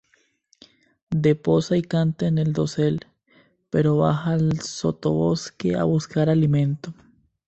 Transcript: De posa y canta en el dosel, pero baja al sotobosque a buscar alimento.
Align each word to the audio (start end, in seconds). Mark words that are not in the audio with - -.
De 1.11 1.35
posa 1.35 1.77
y 1.77 1.83
canta 1.83 2.25
en 2.25 2.39
el 2.39 2.53
dosel, 2.53 3.05
pero 3.69 3.97
baja 3.97 4.31
al 4.33 4.59
sotobosque 4.61 5.75
a 5.75 5.83
buscar 5.83 6.27
alimento. 6.27 6.91